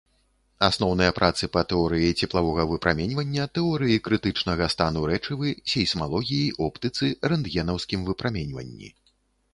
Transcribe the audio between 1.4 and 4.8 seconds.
па тэорыі цеплавога выпраменьвання, тэорыі крытычнага